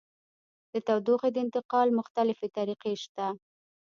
د 0.71 0.73
تودوخې 0.87 1.29
د 1.33 1.37
انتقال 1.45 1.87
مختلفې 1.99 2.47
طریقې 2.57 2.93
شته. 3.03 3.27